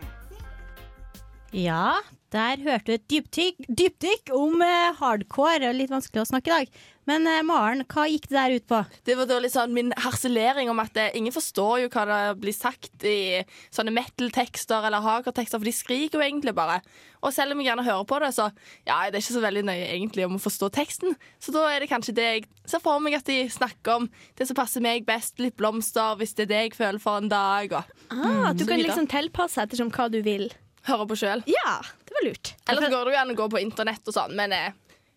[1.55, 2.01] Ja,
[2.35, 5.69] der hørte du et dypdykk, dypdykk om eh, hardcore.
[5.77, 6.79] Litt vanskelig å snakke i dag.
[7.07, 8.81] Men eh, Maren, hva gikk det der ut på?
[9.07, 12.19] Det var da litt sånn min harselering om at eh, ingen forstår jo hva det
[12.43, 16.81] blir sagt i sånne metal-tekster eller hardcore-tekster, for de skriker jo egentlig bare.
[17.23, 18.49] Og selv om jeg gjerne hører på det, så
[18.89, 21.15] ja, det er ikke så veldig nøye egentlig om å forstå teksten.
[21.39, 24.11] Så da er det kanskje det jeg ser for meg at de snakker om.
[24.35, 27.31] Det som passer meg best, litt blomster, hvis det er det jeg føler for en
[27.31, 27.79] dag.
[27.79, 28.89] Og Ah, at du kan videre.
[28.91, 30.51] liksom tilpasse ettersom hva du vil.
[30.89, 31.45] Høre på sjøl.
[31.51, 32.55] Ja, det var lurt.
[32.69, 34.71] Eller så går det jo an å gå på internett og sånn, men eh,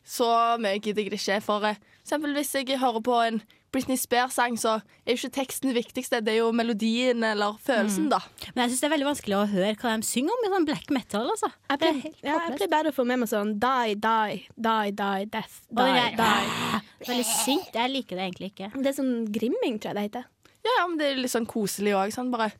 [0.07, 0.29] så
[0.61, 1.39] mye gidder jeg ikke.
[1.45, 3.41] For eh, eksempel hvis jeg hører på en
[3.75, 8.07] Britney Spears-sang, så er jo ikke teksten det viktigste, det er jo melodien eller følelsen,
[8.13, 8.21] da.
[8.53, 10.67] Men jeg syns det er veldig vanskelig å høre hva de synger om i sånn
[10.69, 11.27] black metal.
[11.33, 11.49] Altså.
[11.73, 15.27] Jeg blir, ja, jeg blir bedre å få med meg sånn die, die, die, die,
[15.33, 16.79] death, die, det die.
[17.11, 17.75] Veldig sint.
[17.75, 18.71] Jeg liker det egentlig ikke.
[18.77, 20.31] Det er sånn grimming, tror jeg det heter.
[20.63, 22.15] Ja, ja, men det er litt sånn koselig òg.
[22.15, 22.53] Sånn bare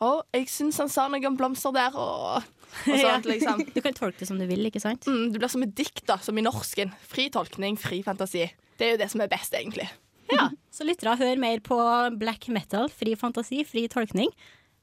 [0.00, 3.64] Å, jeg syns han sa noe om blomster der, og, og sånt, liksom.
[3.74, 5.04] Du kan tolke det som du vil, ikke sant?
[5.04, 6.94] Mm, det blir som et dikt, da, som i norsken.
[7.10, 8.46] Fri tolkning, fri fantasi.
[8.80, 9.90] Det er jo det som er best, egentlig.
[10.32, 11.76] Ja, Så lyttere, hør mer på
[12.20, 12.88] black metal.
[12.94, 14.32] Fri fantasi, fri tolkning.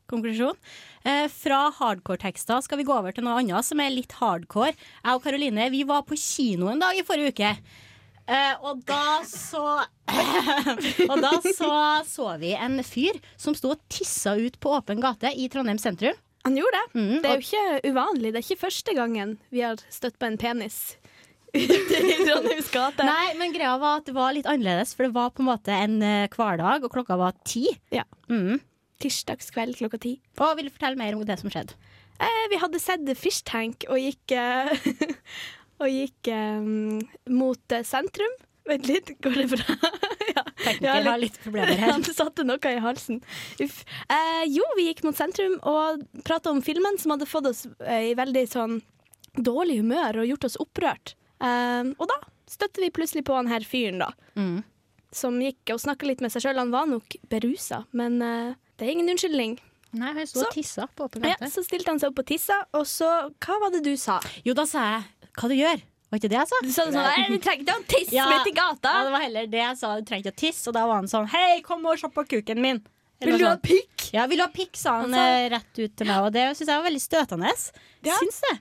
[0.08, 0.56] Konklusjon.
[1.04, 4.76] Eh, fra hardcore-tekster skal vi gå over til noe annet som er litt hardcore.
[5.02, 7.52] Jeg og Karoline vi var på kino en dag i forrige uke.
[8.28, 9.64] Eh, og da så
[11.12, 11.72] Og da så,
[12.08, 16.18] så vi en fyr som sto og tissa ut på åpen gate i Trondheim sentrum.
[16.48, 17.00] Han gjorde det.
[17.00, 18.32] Mm, det er jo ikke uvanlig.
[18.32, 20.96] Det er ikke første gangen vi har støtt på en penis.
[21.58, 25.74] Nei, men greia var at det var litt annerledes, for det var på en måte
[25.74, 27.66] en eh, hverdag, og klokka var ti.
[27.96, 28.04] Ja.
[28.32, 28.60] Mm.
[29.04, 30.18] Tirsdagskveld klokka ti.
[30.44, 31.76] Og vil du fortelle mer om det som skjedde?
[32.18, 34.72] Eh, vi hadde sett Fish Tank og gikk, eh,
[35.78, 38.34] og gikk um, mot eh, sentrum.
[38.68, 39.76] Vent litt, går det bra?
[40.34, 40.44] ja.
[40.60, 41.92] Tekniker har litt problemer her.
[41.96, 43.22] Han satte noe i halsen.
[43.64, 43.84] Uff.
[44.12, 48.12] Eh, jo, vi gikk mot sentrum og prata om filmen som hadde fått oss eh,
[48.12, 48.80] i veldig sånn
[49.38, 51.16] dårlig humør og gjort oss opprørt.
[51.40, 54.12] Eh, og da støtte vi plutselig på han her fyren, da.
[54.40, 54.60] Mm.
[55.16, 56.60] Som gikk og snakka litt med seg sjøl.
[56.60, 59.56] Han var nok berusa, men det er ingen unnskyldning.
[59.96, 62.58] Nei, han sto og tissa på åpen Ja, så stilte han seg opp og tissa,
[62.76, 63.08] og så
[63.40, 64.18] Hva var det du sa?
[64.44, 65.06] Jo, da sa jeg
[65.38, 65.82] hva du gjør.
[66.08, 66.60] Var ikke det jeg sa?
[66.64, 68.26] Du sa det sånn du trenger ikke å tisse Ja.
[68.32, 68.92] midt i gata.
[68.96, 69.96] Ja, det var heller det jeg sa.
[70.00, 70.68] Du trengte ikke å tisse.
[70.70, 72.80] Og da var han sånn Hei, kom og se på kuken min.
[73.20, 73.58] Eller Vil du sånn.
[73.58, 74.06] ha pikk?
[74.14, 76.18] Ja, vil du ha pikk, sa han Han sa- eh, rett ut til meg.
[76.24, 77.52] Og det syns jeg var veldig støtende.
[78.04, 78.16] Ja.
[78.22, 78.60] Syns det.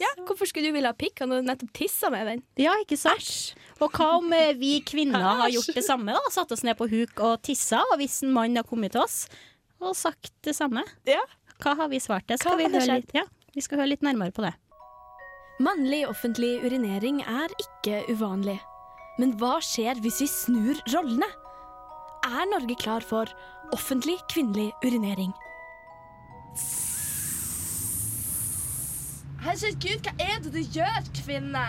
[0.00, 1.20] Ja, Hvorfor skulle du ville ha pikk?
[1.20, 2.42] Han hadde nettopp tissa med den.
[2.56, 3.54] Ja, ikke sant?
[3.80, 6.12] Og hva om eh, vi kvinner har gjort det samme?
[6.12, 9.00] da Satt oss ned på huk og tissa, og hvis en mann har kommet til
[9.02, 9.28] oss
[9.80, 11.20] og sagt det samme, Ja.
[11.60, 12.38] hva har vi svart det?
[12.40, 13.22] Skal vi, høre litt, ja,
[13.54, 14.54] vi skal høre litt nærmere på det.
[15.60, 18.56] Mannlig offentlig urinering er ikke uvanlig.
[19.20, 21.28] Men hva skjer hvis vi snur rollene?
[22.24, 23.28] Er Norge klar for
[23.74, 25.34] offentlig kvinnelig urinering?
[29.42, 31.66] Herregud, hva er det du gjør, kvinne?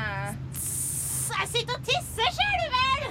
[1.33, 3.07] Jeg sitter og tisser, ser du vel!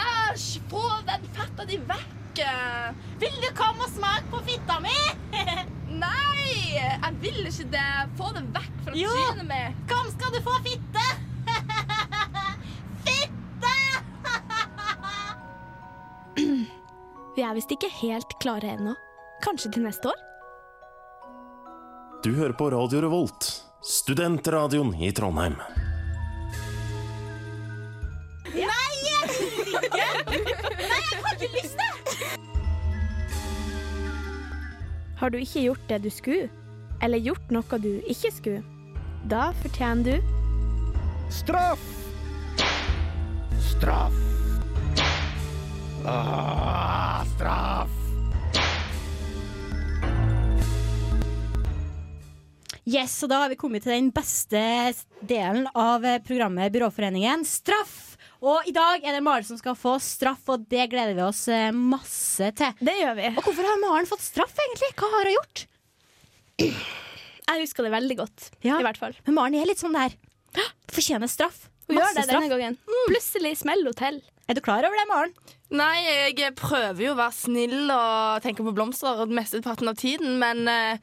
[0.00, 2.42] Æsj, få den fetta di vekk.
[3.20, 4.96] Vil du komme og smake på fitta mi?
[6.00, 7.88] Nei, jeg vil ikke det.
[8.18, 9.10] Få det vekk fra Jo.
[9.14, 9.82] trynet mitt.
[9.90, 11.04] Kom, skal du få fitte!
[13.06, 13.74] fitte!
[17.36, 18.94] Vi er visst ikke helt klare ennå.
[19.44, 20.18] Kanskje til neste år?
[22.24, 23.46] Du hører på Radio Revolt,
[23.80, 25.56] studentradioen i Trondheim.
[35.20, 36.46] Har du ikke gjort det du skulle,
[37.04, 38.62] eller gjort noe du ikke skulle,
[39.28, 40.36] da fortjener du
[41.30, 41.82] Straff!
[43.60, 44.16] Straff!
[46.08, 47.92] Ah, straff!
[52.88, 54.64] Yes, og da har vi kommet til den beste
[55.20, 58.09] delen av programmet Byråforeningen, straff!
[58.40, 61.42] Og i dag er det Maren som skal få straff, og det gleder vi oss
[61.52, 62.78] eh, masse til.
[62.80, 63.26] Det gjør vi.
[63.34, 64.88] Og hvorfor har Maren fått straff, egentlig?
[64.96, 65.66] Hva har hun gjort?
[66.60, 68.78] Jeg husker det veldig godt, Ja.
[68.80, 69.14] i hvert fall.
[69.26, 70.16] Men Maren er litt sånn der.
[70.90, 71.66] Fortjener straff.
[71.88, 72.42] Hun gjør det straff.
[72.44, 72.76] denne gangen.
[73.10, 74.20] Plutselig smeller hun til.
[74.48, 75.34] Er du klar over det, Maren?
[75.70, 80.64] Nei, jeg prøver jo å være snill og tenke på blomster mesteparten av tiden, men
[80.66, 80.96] uh,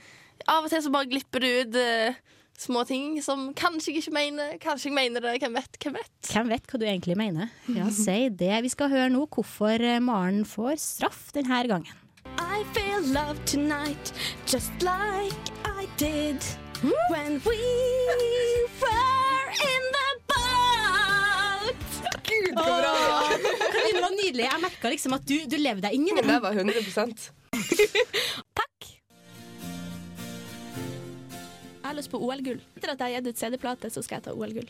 [0.47, 2.17] av og til så bare glipper det ut eh,
[2.57, 4.57] små ting som kanskje jeg ikke mener.
[4.61, 5.37] Kanskje jeg mener det.
[5.43, 5.77] Hvem vet?
[5.83, 6.31] Hvem vet?
[6.31, 7.53] Hvem vet hva du egentlig mener?
[7.73, 8.55] Ja, si det.
[8.65, 12.03] Vi skal høre nå hvorfor eh, Maren får straff denne gangen.
[12.37, 14.11] I feel love tonight,
[14.45, 16.43] just like I did
[17.09, 17.61] when we
[18.81, 21.87] were in the boat.
[22.27, 22.97] Gud, så bra!
[23.87, 24.43] Det var nydelig.
[24.45, 26.25] Jeg merka liksom at du, du levde deg inn i det.
[26.27, 26.73] Det var 100
[31.87, 32.57] Jeg har lyst på OL-gull.
[32.75, 34.65] Etter at jeg har gitt ut CD-plate, så skal jeg ta OL-gull.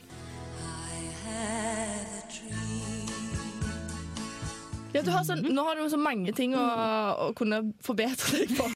[4.94, 8.54] Ja, du har sånn, nå har du så mange ting å, å kunne forbedre deg
[8.54, 8.70] på.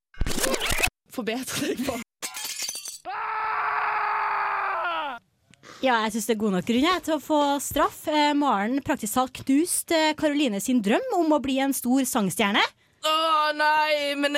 [1.14, 2.00] Forbedre deg på.
[5.86, 8.08] Ja, jeg syns det er god nok grunn til å få straff.
[8.10, 12.66] Eh, Maren praktisk talt knuste eh, Karoline sin drøm om å bli en stor sangstjerne.
[13.06, 14.38] Å nei, men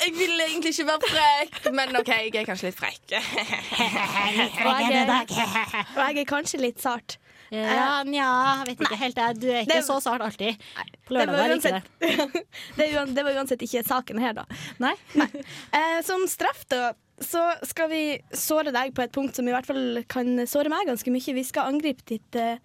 [0.00, 1.58] jeg, vil egentlig ikke være frekk.
[1.76, 3.12] Men OK, jeg er kanskje litt frekk.
[4.66, 5.12] Og jeg er,
[5.96, 7.18] og jeg er kanskje litt sart.
[7.52, 8.26] Ja, nja,
[8.62, 9.18] jeg vet ikke helt.
[9.18, 10.56] det Du er ikke Det- så sart alltid.
[11.04, 12.46] På Det var, lørdag liker det.
[12.78, 14.44] det, det var uansett ikke saken her, da.
[14.80, 14.94] Nei?
[15.18, 18.02] Eh, som straff, da, så skal vi
[18.32, 21.34] såre deg på et punkt som i hvert fall kan såre meg ganske mye.
[21.36, 22.56] Vi skal angripe ditt, eh,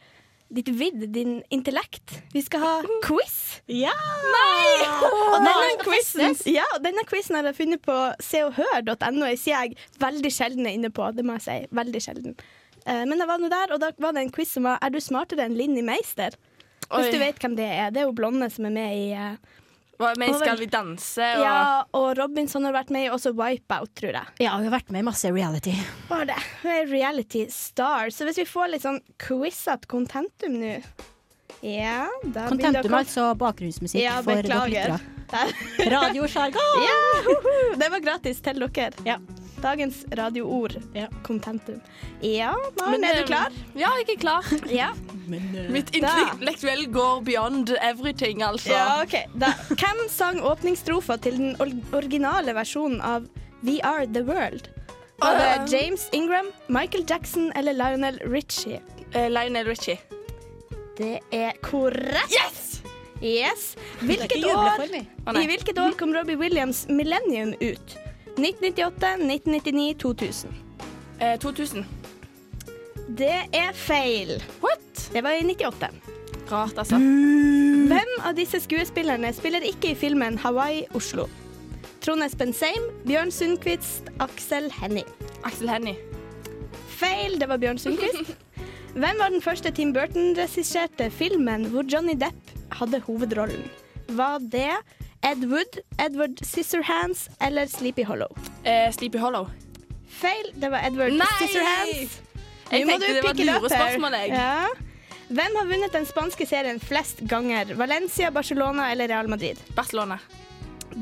[0.54, 2.18] ditt vidd, din intellekt.
[2.34, 2.74] Vi skal ha
[3.08, 3.62] quiz.
[3.68, 3.92] Ja!
[5.04, 9.28] Og denne quizen, ja, denne quizen har jeg funnet på seoghør.no.
[9.34, 11.58] Jeg sier jeg veldig sjelden er inne på, det må jeg si.
[11.76, 12.38] Veldig sjelden.
[12.86, 14.94] Eh, Men jeg var nå der, og da var det en quiz som var Er
[14.94, 16.38] du smartere enn Linni Meister?
[16.88, 17.12] Hvis Oi.
[17.12, 17.90] du vet hvem det er.
[17.92, 19.36] Det er jo blonde som er med i eh,
[19.98, 21.26] Hva med Skal vi danse?
[21.40, 21.44] Og...
[21.44, 21.62] Ja,
[21.98, 24.36] og Robinson har vært med i også Wipeout, tror jeg.
[24.46, 25.74] Ja, hun har vært med i masse reality.
[26.12, 26.38] Var det.
[26.62, 28.14] Hun er reality star.
[28.14, 30.78] Så hvis vi får litt sånn quizete contentum nå
[31.66, 35.00] Ja, da Contentum, altså bakgrunnsmusikk Ja, for våre lyttere.
[35.28, 35.50] Der.
[35.92, 36.86] Radiosjargon!
[36.86, 37.34] Ja,
[37.82, 38.94] det var gratis til dere.
[39.04, 39.18] Ja.
[39.62, 40.76] Dagens radioord.
[41.24, 41.80] Contentum.
[42.22, 43.56] Ja, men, Men, er eh, du klar?
[43.76, 44.44] Ja, jeg er klar.
[44.80, 44.92] Ja.
[45.28, 48.72] Mitt intellektuell går beyond everything, altså.
[48.72, 49.16] Ja, ok.
[49.36, 51.56] Da, hvem sang åpningsstrofa til den
[51.94, 53.28] originale versjonen av
[53.66, 54.70] We Are The World?
[55.20, 55.40] Var Uh.
[55.42, 58.80] det James Ingram, Michael Jackson eller Lionel Richie?
[59.16, 59.98] Uh, Lionel Richie.
[60.98, 62.32] Det er korrekt.
[62.34, 62.64] Yes!
[63.22, 63.76] Yes.
[64.00, 64.84] Hvilket år.
[65.34, 67.98] I hvilket år kom Robbie Williams' Millennium ut?
[68.38, 70.54] 1998, 1999, 2000.
[71.20, 71.86] Eh, 2000.
[73.18, 74.38] Det er feil.
[74.62, 75.10] What?
[75.14, 75.90] Det var i 98.
[76.52, 77.00] Rart, altså.
[77.88, 81.28] Hvem av disse skuespillerne spiller ikke i filmen Hawaii Oslo?
[82.04, 85.08] Trond Espen Seim, Bjørn Sundquist, Aksel Hennie.
[85.44, 85.98] Aksel Hennie.
[86.98, 88.36] Feil, det var Bjørn Sundquist.
[89.02, 93.68] Hvem var den første Tim Burton-regisserte filmen hvor Johnny Depp hadde hovedrollen?
[94.18, 94.72] Var det
[95.22, 98.30] Ed Wood, Edward Scissorhands eller Sleepy Hollow?
[98.64, 99.50] Eh, Sleepy Hollow.
[100.08, 101.28] Feil, det var Edward Nei!
[101.40, 102.20] Scissorhands.
[102.72, 104.30] Jeg Nå tenkte det var et lurespørsmål, jeg.
[104.36, 104.68] Ja.
[105.28, 107.74] Hvem har vunnet den spanske serien flest ganger?
[107.80, 109.60] Valencia, Barcelona eller Real Madrid?
[109.76, 110.20] Barcelona.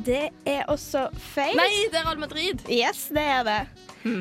[0.06, 1.56] Det er også feil.
[1.58, 2.64] Nei, det er Real Madrid.
[2.70, 3.60] Yes, det er det.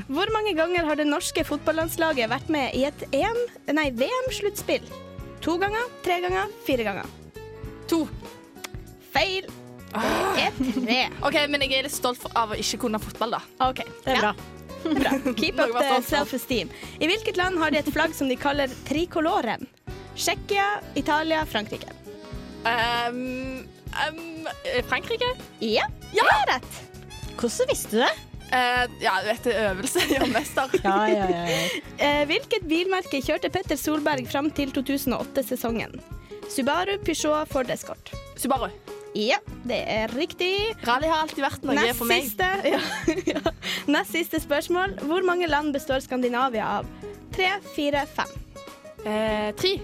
[0.08, 3.04] Hvor mange ganger har det norske fotballandslaget vært med i et
[4.00, 4.86] VM-sluttspill?
[5.44, 7.10] To ganger, tre ganger, fire ganger?
[7.92, 8.04] To.
[9.12, 9.44] Feil.
[9.94, 10.98] Det er tre.
[11.28, 13.42] OK, men jeg er litt stolt av å ikke kunne fotball, da.
[13.68, 14.32] OK, Det er bra.
[14.84, 15.12] bra.
[15.40, 16.72] Keep up the self-esteem.
[17.00, 19.66] I hvilket land har de et flagg som de kaller tricoloren?
[20.14, 20.66] Tsjekkia,
[20.98, 21.90] Italia, Frankrike.
[22.64, 23.64] Um,
[24.08, 24.46] um,
[24.88, 25.30] Frankrike?
[25.60, 26.78] Ja, det er rett.
[27.38, 28.12] Hvordan visste du det?
[28.54, 30.74] Uh, ja, du vet det er øvelse gjør mester.
[30.84, 31.62] Ja, ja, ja.
[31.98, 35.96] uh, hvilket bilmerke kjørte Petter Solberg fram til 2008-sesongen?
[36.52, 38.12] Subaru, Peugeot, Ford Escort.
[38.38, 38.68] Subaru.
[39.14, 40.50] Ja, det er riktig.
[40.82, 42.24] Rally har alltid vært noe Nest for meg.
[42.26, 42.80] siste, ja,
[43.36, 43.52] ja.
[43.86, 44.96] Nest siste spørsmål.
[45.06, 46.88] Hvor mange land består Skandinavia av?
[47.34, 48.32] Tre, fire, fem.
[49.04, 49.76] Eh, tre.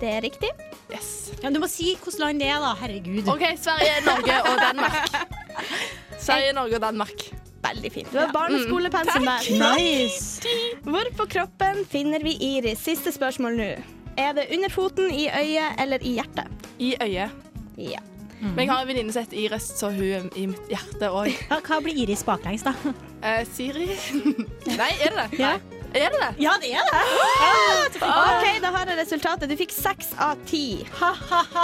[0.00, 0.50] Det er riktig.
[0.90, 1.30] Yes.
[1.42, 2.72] ja du må si hvilket land det er, da.
[2.80, 3.28] Herregud.
[3.30, 5.18] OK, Sverige, Norge og Danmark.
[6.26, 7.26] Sverige, Norge og Danmark.
[7.64, 8.10] Veldig fint.
[8.12, 8.34] Du har ja.
[8.34, 9.46] barneskolepensum der.
[9.78, 10.56] Nice.
[10.84, 12.82] Hvor på kroppen finner vi iris?
[12.84, 13.70] Siste spørsmål nå.
[14.18, 16.66] Er det under foten, i øyet eller i hjertet?
[16.78, 17.30] I øyet.
[17.78, 18.02] Ja.
[18.40, 21.30] Men jeg har en venninne som heter Iris, så hun er i mitt hjerte òg.
[21.48, 22.74] Ja, hva blir Iris baklengs, da?
[23.22, 23.88] Eh, Siri?
[24.80, 25.40] Nei, er det det?
[25.40, 25.54] Ja.
[25.94, 26.30] Er det det?
[26.42, 27.02] Ja, det er det.
[28.02, 29.46] OK, da har jeg resultatet.
[29.50, 30.82] Du fikk seks av ti.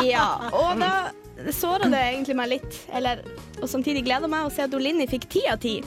[0.06, 1.10] Ja, og da
[1.50, 2.78] såra det egentlig meg litt.
[2.94, 3.24] Eller,
[3.58, 5.80] og samtidig gleder meg å se at Olinni fikk ti av ti.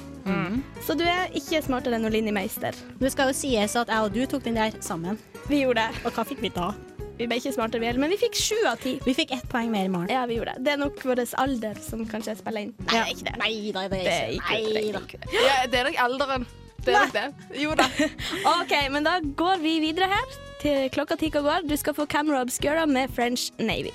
[0.83, 2.75] Så du er ikke smartere enn Olinni Meister.
[2.99, 5.15] Det skal jo sies at jeg og du tok den der sammen.
[5.47, 6.03] Vi gjorde det.
[6.03, 6.73] Og hva fikk vi da?
[7.17, 8.95] Vi ble ikke smartere, vi heller, men vi fikk sju av ti.
[9.05, 10.09] Vi fikk ett poeng mer i morgen.
[10.09, 10.65] Ja, vi gjorde det.
[10.65, 12.73] Det er nok vår alder som kanskje spiller inn.
[12.89, 13.35] Nei, ikke det.
[13.41, 14.83] Nei nei, det Det er ikke det.
[14.83, 15.33] Er ikke det.
[15.37, 16.47] Ja, det er nok alderen.
[16.83, 17.59] Det er nok det.
[17.61, 17.87] Jo da.
[18.57, 20.39] OK, men da går vi videre her.
[20.63, 21.69] Til klokka ti og går.
[21.69, 23.93] Du skal få Camera Obscura med French Navy.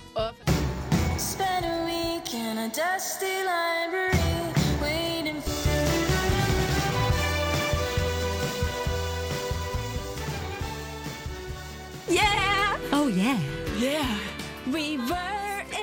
[1.18, 4.17] Spent a week in a dusty library
[13.30, 13.38] Oh
[13.78, 14.16] yeah.
[14.72, 15.37] We were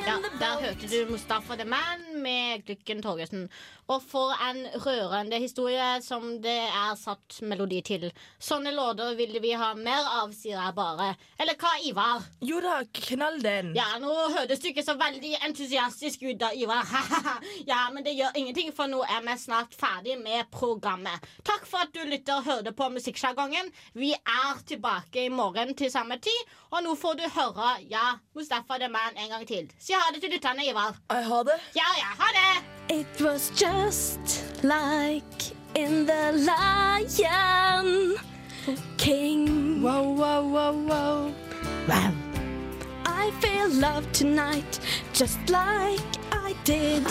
[0.06, 3.50] Ja, der hørte du Mustafa The Man med Glykken Torgersen.
[3.88, 8.06] Og for en rørende historie som det er satt melodi til.
[8.42, 11.12] Sånne låter ville vi ha mer av, sier jeg bare.
[11.42, 12.26] Eller hva, Ivar?
[12.42, 13.72] Jo da, knall den.
[13.78, 16.86] Ja, nå hørtes du ikke så veldig entusiastisk ut da, Ivar.
[17.72, 21.26] ja, men det gjør ingenting, for nå er vi snart ferdig med programmet.
[21.46, 23.74] Takk for at du lytter og hørte på Musikksjargongen.
[23.98, 28.78] Vi er tilbake i morgen til samme tid, og nå får du høre Ja, Mustafa
[28.82, 29.70] The Man en gang til.
[29.96, 30.96] Si ha det til lytterne, Ivar.
[31.10, 31.54] Jeg har det.
[31.76, 32.64] Ja, ja, ha det!
[33.00, 38.18] It was just like in the Lion
[38.98, 39.82] King.
[39.82, 40.74] Wow, wow, wow,
[41.88, 42.12] wow.
[43.06, 44.80] I feel love tonight,
[45.14, 47.06] just like I did.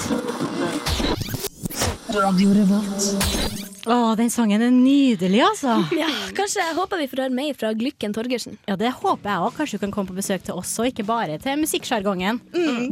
[3.84, 5.74] Å, den sangen er nydelig, altså.
[5.98, 8.56] Ja, kanskje jeg håper vi får høre mer fra Glykken Torgersen.
[8.68, 9.56] Ja, det håper jeg òg.
[9.58, 12.40] Kanskje du kan komme på besøk til oss, og ikke bare til Musikksjargongen.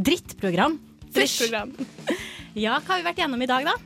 [0.05, 0.76] Drittprogram.
[1.12, 1.72] Drittprogram.
[2.52, 3.78] Ja, hva har vi vært gjennom i dag, da?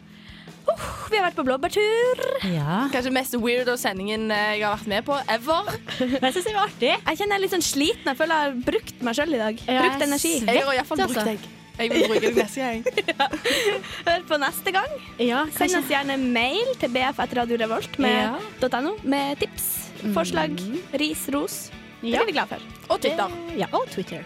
[0.67, 2.23] Vi har vært på blåbærtur.
[2.51, 2.87] Ja.
[2.91, 5.69] Kanskje mest weirdo sendingen eh, jeg har vært med på ever.
[6.27, 6.91] Jeg syns det var artig.
[6.91, 8.09] Jeg kjenner jeg er litt sånn sliten.
[8.11, 9.63] Jeg føler jeg har brukt meg sjøl i dag.
[9.71, 10.33] Ja, Brukt energi.
[10.43, 11.23] Jeg har iallfall altså.
[11.23, 11.47] brukt deg.
[11.77, 12.85] Jeg vil bruke det neste gang.
[14.07, 14.95] Hør på neste gang.
[15.21, 18.17] Ja, Send oss gjerne mail til bf1radiorevolt med,
[18.63, 18.81] Ja.
[18.81, 19.67] .no med tips,
[20.17, 20.57] forslag,
[20.97, 21.59] ris, ros.
[22.01, 22.19] Det Ja.
[22.23, 22.65] blir vi glad for.
[22.89, 23.31] Og Twitter.
[23.57, 24.25] Ja, og Twitter.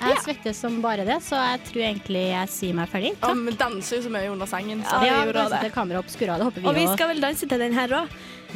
[0.00, 3.10] Jeg svetter som bare det, så jeg tror egentlig jeg sier meg ferdig.
[3.20, 3.36] Takk.
[3.44, 4.80] vi danser jo så mye under sangen.
[4.82, 5.72] Så Ja, ja danse det.
[5.74, 8.08] Kamera opp, skurra, det håper vi Og vi skal vel danse til den her òg.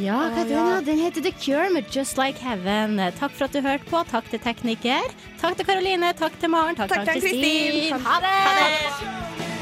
[0.02, 0.84] Ja, hva heter den?
[0.88, 2.98] Den heter The Cure med Just Like Heaven.
[3.18, 4.02] Takk for at du hørte på.
[4.10, 5.10] Takk til tekniker.
[5.42, 6.12] Takk til Karoline.
[6.18, 6.78] Takk til Maren.
[6.78, 7.92] Takk, Takk til Kristin.
[7.94, 8.06] Ha Kristin.
[8.10, 9.53] Ha det!